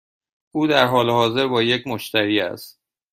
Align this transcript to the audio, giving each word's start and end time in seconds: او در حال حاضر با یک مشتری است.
او 0.51 0.67
در 0.67 0.85
حال 0.85 1.09
حاضر 1.09 1.47
با 1.47 1.63
یک 1.63 1.87
مشتری 1.87 2.39
است. 2.39 2.79